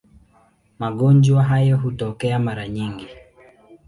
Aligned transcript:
Magonjwa 0.79 1.43
hayo 1.43 1.77
hutokea 1.77 2.39
mara 2.39 2.67
nyingi. 2.67 3.07